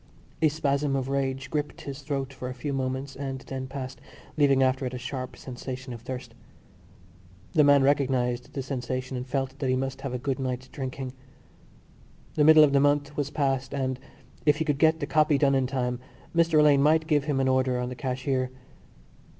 [0.41, 4.01] A spasm of rage gripped his throat for a few moments and then passed,
[4.35, 6.33] leaving after it a sharp sensation of thirst.
[7.53, 11.13] The man recognised the sensation and felt that he must have a good night's drinking.
[12.33, 13.99] The middle of the month was passed and,
[14.43, 15.99] if he could get the copy done in time,
[16.35, 18.49] Mr Alleyne might give him an order on the cashier.